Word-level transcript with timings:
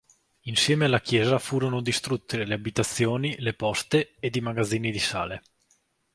Insieme 0.45 0.85
alla 0.85 0.99
chiesa 0.99 1.37
furono 1.37 1.79
distrutte 1.79 2.43
le 2.43 2.55
abitazioni, 2.55 3.35
le 3.37 3.53
poste, 3.53 4.15
ed 4.19 4.35
i 4.35 4.41
magazzini 4.41 4.89
del 4.91 4.99
sale. 4.99 5.43